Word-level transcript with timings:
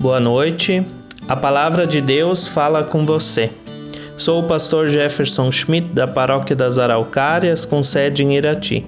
Boa 0.00 0.18
noite. 0.18 0.82
A 1.28 1.36
palavra 1.36 1.86
de 1.86 2.00
Deus 2.00 2.48
fala 2.48 2.82
com 2.82 3.04
você. 3.04 3.50
Sou 4.16 4.40
o 4.40 4.48
pastor 4.48 4.88
Jefferson 4.88 5.52
Schmidt 5.52 5.90
da 5.90 6.08
Paróquia 6.08 6.56
das 6.56 6.78
Araucárias, 6.78 7.66
com 7.66 7.82
sede 7.82 8.24
em 8.24 8.34
Irati. 8.34 8.86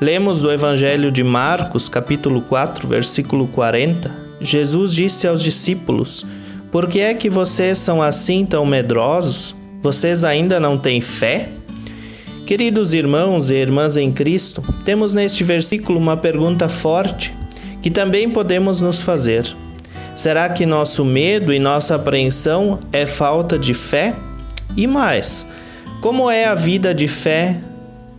Lemos 0.00 0.40
do 0.40 0.50
Evangelho 0.50 1.12
de 1.12 1.22
Marcos, 1.22 1.88
capítulo 1.88 2.42
4, 2.42 2.88
versículo 2.88 3.46
40. 3.46 4.12
Jesus 4.40 4.92
disse 4.92 5.28
aos 5.28 5.40
discípulos: 5.40 6.26
Por 6.72 6.88
que 6.88 6.98
é 6.98 7.14
que 7.14 7.30
vocês 7.30 7.78
são 7.78 8.02
assim 8.02 8.44
tão 8.44 8.66
medrosos? 8.66 9.54
Vocês 9.80 10.24
ainda 10.24 10.58
não 10.58 10.76
têm 10.76 11.00
fé? 11.00 11.50
Queridos 12.44 12.92
irmãos 12.92 13.50
e 13.50 13.54
irmãs 13.54 13.96
em 13.96 14.10
Cristo, 14.10 14.64
temos 14.84 15.14
neste 15.14 15.44
versículo 15.44 15.96
uma 15.96 16.16
pergunta 16.16 16.68
forte 16.68 17.32
que 17.80 17.88
também 17.88 18.28
podemos 18.28 18.80
nos 18.80 19.00
fazer. 19.00 19.46
Será 20.20 20.50
que 20.50 20.66
nosso 20.66 21.02
medo 21.02 21.50
e 21.50 21.58
nossa 21.58 21.94
apreensão 21.94 22.78
é 22.92 23.06
falta 23.06 23.58
de 23.58 23.72
fé? 23.72 24.14
E 24.76 24.86
mais, 24.86 25.46
como 26.02 26.30
é 26.30 26.44
a 26.44 26.54
vida 26.54 26.92
de 26.92 27.08
fé 27.08 27.58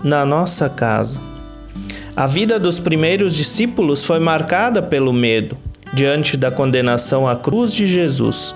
na 0.04 0.26
nossa 0.26 0.68
casa? 0.68 1.22
A 2.16 2.26
vida 2.26 2.60
dos 2.60 2.80
primeiros 2.80 3.36
discípulos 3.36 4.04
foi 4.04 4.20
marcada 4.20 4.82
pelo 4.82 5.14
medo, 5.14 5.55
diante 5.94 6.36
da 6.36 6.50
condenação 6.50 7.27
à 7.27 7.36
cruz 7.36 7.72
de 7.72 7.86
Jesus. 7.86 8.55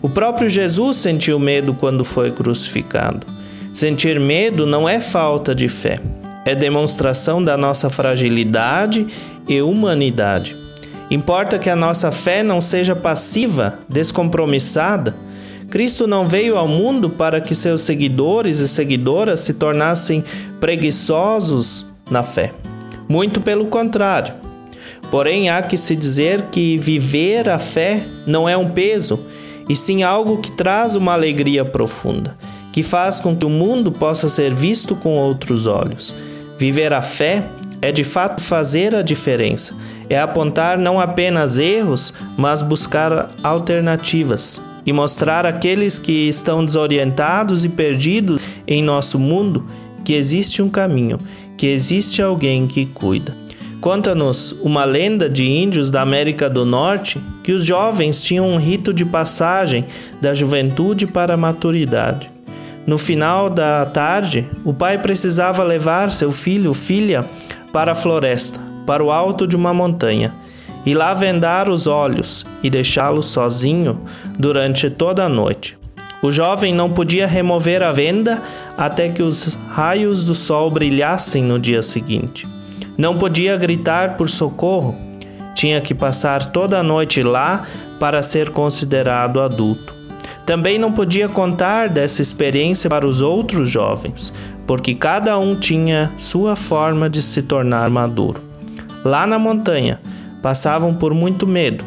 O 0.00 0.08
próprio 0.08 0.48
Jesus 0.48 0.96
sentiu 0.96 1.38
medo 1.38 1.74
quando 1.74 2.02
foi 2.02 2.30
crucificado. 2.30 3.26
Sentir 3.74 4.18
medo 4.18 4.64
não 4.64 4.88
é 4.88 5.00
falta 5.00 5.54
de 5.54 5.68
fé, 5.68 5.98
é 6.46 6.54
demonstração 6.54 7.44
da 7.44 7.58
nossa 7.58 7.90
fragilidade 7.90 9.06
e 9.46 9.60
humanidade. 9.60 10.64
Importa 11.10 11.58
que 11.58 11.70
a 11.70 11.76
nossa 11.76 12.10
fé 12.10 12.42
não 12.42 12.60
seja 12.60 12.96
passiva, 12.96 13.78
descompromissada. 13.88 15.14
Cristo 15.70 16.06
não 16.06 16.26
veio 16.26 16.56
ao 16.56 16.66
mundo 16.66 17.08
para 17.10 17.40
que 17.40 17.54
seus 17.54 17.82
seguidores 17.82 18.58
e 18.58 18.68
seguidoras 18.68 19.40
se 19.40 19.54
tornassem 19.54 20.24
preguiçosos 20.60 21.86
na 22.10 22.22
fé. 22.22 22.52
Muito 23.08 23.40
pelo 23.40 23.66
contrário. 23.66 24.34
Porém, 25.10 25.48
há 25.48 25.62
que 25.62 25.76
se 25.76 25.94
dizer 25.94 26.42
que 26.50 26.76
viver 26.76 27.48
a 27.48 27.58
fé 27.58 28.04
não 28.26 28.48
é 28.48 28.56
um 28.56 28.70
peso, 28.70 29.20
e 29.68 29.76
sim 29.76 30.02
algo 30.02 30.38
que 30.38 30.50
traz 30.52 30.96
uma 30.96 31.12
alegria 31.12 31.64
profunda, 31.64 32.36
que 32.72 32.82
faz 32.82 33.20
com 33.20 33.36
que 33.36 33.46
o 33.46 33.50
mundo 33.50 33.92
possa 33.92 34.28
ser 34.28 34.52
visto 34.52 34.96
com 34.96 35.16
outros 35.16 35.66
olhos. 35.66 36.14
Viver 36.58 36.92
a 36.92 37.02
fé 37.02 37.44
é 37.80 37.92
de 37.92 38.04
fato 38.04 38.42
fazer 38.42 38.94
a 38.94 39.02
diferença, 39.02 39.74
é 40.08 40.18
apontar 40.18 40.78
não 40.78 41.00
apenas 41.00 41.58
erros, 41.58 42.12
mas 42.36 42.62
buscar 42.62 43.30
alternativas 43.42 44.62
e 44.84 44.92
mostrar 44.92 45.44
àqueles 45.44 45.98
que 45.98 46.28
estão 46.28 46.64
desorientados 46.64 47.64
e 47.64 47.68
perdidos 47.68 48.40
em 48.66 48.82
nosso 48.82 49.18
mundo 49.18 49.66
que 50.04 50.14
existe 50.14 50.62
um 50.62 50.70
caminho, 50.70 51.18
que 51.56 51.66
existe 51.66 52.22
alguém 52.22 52.66
que 52.66 52.86
cuida. 52.86 53.36
Conta-nos 53.80 54.52
uma 54.62 54.84
lenda 54.84 55.28
de 55.28 55.44
índios 55.44 55.90
da 55.90 56.00
América 56.00 56.48
do 56.48 56.64
Norte 56.64 57.20
que 57.42 57.52
os 57.52 57.64
jovens 57.64 58.22
tinham 58.24 58.48
um 58.48 58.56
rito 58.56 58.92
de 58.92 59.04
passagem 59.04 59.84
da 60.20 60.32
juventude 60.32 61.06
para 61.06 61.34
a 61.34 61.36
maturidade. 61.36 62.30
No 62.86 62.98
final 62.98 63.50
da 63.50 63.84
tarde, 63.84 64.48
o 64.64 64.72
pai 64.72 64.98
precisava 64.98 65.64
levar 65.64 66.12
seu 66.12 66.30
filho 66.30 66.68
ou 66.68 66.74
filha 66.74 67.28
para 67.76 67.92
a 67.92 67.94
floresta, 67.94 68.58
para 68.86 69.04
o 69.04 69.10
alto 69.10 69.46
de 69.46 69.54
uma 69.54 69.74
montanha, 69.74 70.32
e 70.86 70.94
lá 70.94 71.12
vendar 71.12 71.68
os 71.68 71.86
olhos 71.86 72.46
e 72.62 72.70
deixá-lo 72.70 73.22
sozinho 73.22 74.00
durante 74.38 74.88
toda 74.88 75.24
a 75.24 75.28
noite. 75.28 75.76
O 76.22 76.32
jovem 76.32 76.72
não 76.72 76.88
podia 76.88 77.26
remover 77.26 77.82
a 77.82 77.92
venda 77.92 78.42
até 78.78 79.10
que 79.10 79.22
os 79.22 79.58
raios 79.68 80.24
do 80.24 80.34
sol 80.34 80.70
brilhassem 80.70 81.42
no 81.42 81.58
dia 81.58 81.82
seguinte. 81.82 82.48
Não 82.96 83.18
podia 83.18 83.58
gritar 83.58 84.16
por 84.16 84.30
socorro. 84.30 84.96
Tinha 85.54 85.78
que 85.82 85.94
passar 85.94 86.46
toda 86.46 86.78
a 86.78 86.82
noite 86.82 87.22
lá 87.22 87.64
para 88.00 88.22
ser 88.22 88.48
considerado 88.48 89.38
adulto. 89.38 89.95
Também 90.46 90.78
não 90.78 90.92
podia 90.92 91.28
contar 91.28 91.88
dessa 91.88 92.22
experiência 92.22 92.88
para 92.88 93.04
os 93.04 93.20
outros 93.20 93.68
jovens, 93.68 94.32
porque 94.64 94.94
cada 94.94 95.36
um 95.36 95.56
tinha 95.56 96.12
sua 96.16 96.54
forma 96.54 97.10
de 97.10 97.20
se 97.20 97.42
tornar 97.42 97.90
maduro. 97.90 98.40
Lá 99.04 99.26
na 99.26 99.40
montanha, 99.40 100.00
passavam 100.40 100.94
por 100.94 101.12
muito 101.12 101.48
medo. 101.48 101.84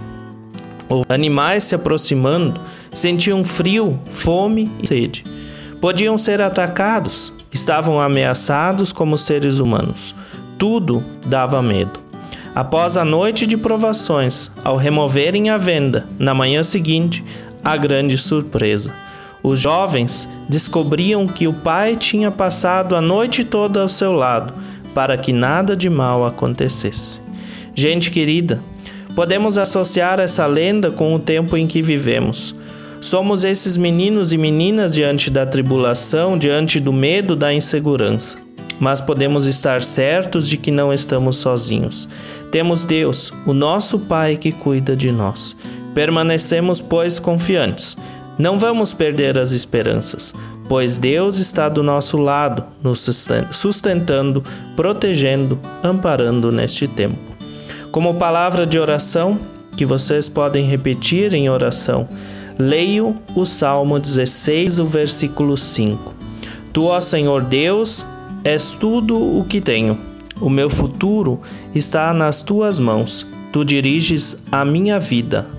Os 0.89 1.05
animais 1.07 1.63
se 1.63 1.73
aproximando 1.73 2.59
sentiam 2.91 3.45
frio, 3.45 3.97
fome 4.09 4.69
e 4.83 4.87
sede. 4.87 5.23
Podiam 5.79 6.17
ser 6.17 6.41
atacados, 6.41 7.31
estavam 7.53 8.01
ameaçados 8.01 8.91
como 8.91 9.17
seres 9.17 9.59
humanos. 9.59 10.13
Tudo 10.57 11.01
dava 11.25 11.61
medo. 11.61 12.09
Após 12.53 12.97
a 12.97 13.05
noite 13.05 13.47
de 13.47 13.55
provações, 13.55 14.51
ao 14.65 14.75
removerem 14.75 15.49
a 15.49 15.57
venda, 15.57 16.07
na 16.17 16.33
manhã 16.33 16.63
seguinte, 16.63 17.23
a 17.63 17.75
grande 17.77 18.17
surpresa. 18.17 18.93
Os 19.41 19.59
jovens 19.59 20.27
descobriam 20.49 21.27
que 21.27 21.47
o 21.47 21.53
pai 21.53 21.95
tinha 21.95 22.29
passado 22.29 22.95
a 22.95 23.01
noite 23.01 23.43
toda 23.43 23.81
ao 23.81 23.87
seu 23.87 24.11
lado 24.11 24.53
para 24.93 25.17
que 25.17 25.31
nada 25.31 25.75
de 25.75 25.89
mal 25.89 26.25
acontecesse. 26.25 27.21
Gente 27.73 28.11
querida, 28.11 28.61
podemos 29.15 29.57
associar 29.57 30.19
essa 30.19 30.45
lenda 30.45 30.91
com 30.91 31.13
o 31.13 31.19
tempo 31.19 31.55
em 31.55 31.67
que 31.67 31.81
vivemos. 31.81 32.55
Somos 32.99 33.45
esses 33.45 33.77
meninos 33.77 34.33
e 34.33 34.37
meninas 34.37 34.93
diante 34.93 35.29
da 35.29 35.45
tribulação, 35.45 36.37
diante 36.37 36.79
do 36.79 36.91
medo, 36.91 37.35
da 37.35 37.53
insegurança. 37.53 38.37
Mas 38.77 38.99
podemos 38.99 39.45
estar 39.45 39.81
certos 39.81 40.47
de 40.47 40.57
que 40.57 40.71
não 40.71 40.93
estamos 40.93 41.37
sozinhos. 41.37 42.09
Temos 42.51 42.83
Deus, 42.83 43.31
o 43.45 43.53
nosso 43.53 43.99
Pai 43.99 44.35
que 44.35 44.51
cuida 44.51 44.95
de 44.95 45.11
nós. 45.11 45.55
Permanecemos, 45.99 46.79
pois, 46.79 47.19
confiantes. 47.19 47.97
Não 48.37 48.57
vamos 48.57 48.93
perder 48.93 49.37
as 49.37 49.51
esperanças, 49.51 50.33
pois 50.69 50.97
Deus 50.97 51.39
está 51.39 51.67
do 51.67 51.83
nosso 51.83 52.15
lado, 52.15 52.63
nos 52.81 53.05
sustentando, 53.51 54.41
protegendo, 54.77 55.59
amparando 55.83 56.53
neste 56.53 56.87
tempo. 56.87 57.19
Como 57.91 58.13
palavra 58.13 58.65
de 58.65 58.79
oração, 58.79 59.37
que 59.75 59.83
vocês 59.83 60.29
podem 60.29 60.65
repetir 60.65 61.33
em 61.33 61.49
oração, 61.49 62.07
leio 62.57 63.17
o 63.35 63.43
Salmo 63.43 63.99
16, 63.99 64.79
o 64.79 64.85
versículo 64.85 65.57
5. 65.57 66.15
Tu, 66.71 66.85
ó 66.85 67.01
Senhor 67.01 67.43
Deus, 67.43 68.05
és 68.45 68.71
tudo 68.71 69.17
o 69.17 69.43
que 69.43 69.59
tenho. 69.59 69.99
O 70.39 70.49
meu 70.49 70.69
futuro 70.69 71.41
está 71.75 72.13
nas 72.13 72.41
tuas 72.41 72.79
mãos. 72.79 73.27
Tu 73.51 73.65
diriges 73.65 74.41
a 74.49 74.63
minha 74.63 74.97
vida. 74.97 75.58